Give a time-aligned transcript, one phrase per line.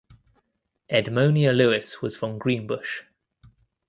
[0.89, 3.03] Edmonia Lewis was from Greenbush.